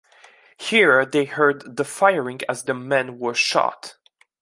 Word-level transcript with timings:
Here, 0.57 1.05
they 1.05 1.25
heard 1.25 1.77
the 1.77 1.83
firing 1.85 2.39
as 2.49 2.63
their 2.63 2.73
men 2.73 3.19
were 3.19 3.35
shot. 3.35 3.97